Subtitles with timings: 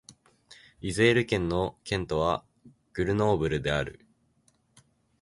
[0.81, 2.43] イゼール県の県都は
[2.93, 4.03] グルノーブルである